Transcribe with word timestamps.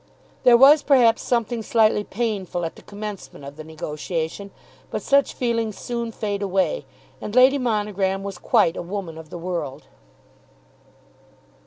There 0.41 0.57
was 0.57 0.81
perhaps 0.81 1.21
something 1.21 1.61
slightly 1.61 2.03
painful 2.03 2.65
at 2.65 2.75
the 2.75 2.81
commencement 2.81 3.45
of 3.45 3.55
the 3.55 3.63
negotiation; 3.63 4.49
but 4.89 5.03
such 5.03 5.35
feelings 5.35 5.77
soon 5.77 6.11
fade 6.11 6.41
away, 6.41 6.87
and 7.21 7.35
Lady 7.35 7.59
Monogram 7.59 8.23
was 8.23 8.39
quite 8.39 8.75
a 8.75 8.81
woman 8.81 9.15
of 9.19 9.29
the 9.29 9.37
world. 9.37 9.83